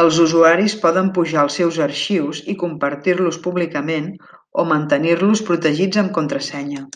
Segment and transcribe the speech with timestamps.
[0.00, 4.10] Els usuaris poden pujar els seus arxius i compartir-los públicament
[4.64, 6.86] o mantenir-los protegits amb contrasenya.